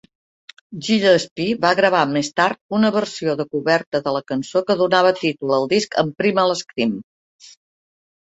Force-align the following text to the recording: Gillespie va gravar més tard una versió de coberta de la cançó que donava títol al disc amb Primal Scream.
Gillespie 0.85 1.57
va 1.65 1.73
gravar 1.79 1.99
més 2.13 2.29
tard 2.41 2.77
una 2.77 2.89
versió 2.95 3.35
de 3.41 3.45
coberta 3.57 4.01
de 4.07 4.13
la 4.15 4.23
cançó 4.33 4.63
que 4.71 4.77
donava 4.81 5.11
títol 5.19 5.53
al 5.59 5.69
disc 5.77 5.99
amb 6.05 6.15
Primal 6.23 6.57
Scream. 6.63 6.97